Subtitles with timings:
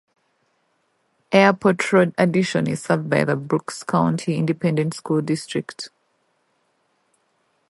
[1.31, 5.89] Airport Road Addition is served by the Brooks County Independent School District.